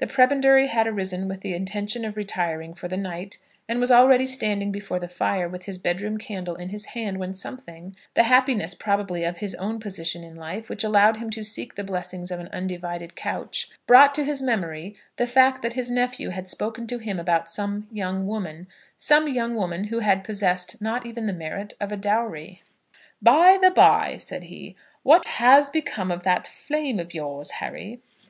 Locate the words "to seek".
11.30-11.74